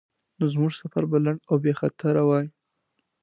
نو 0.37 0.45
زموږ 0.53 0.71
سفر 0.81 1.03
به 1.11 1.17
لنډ 1.25 1.39
او 1.49 1.55
بیخطره 1.65 2.21
وای. 2.25 2.47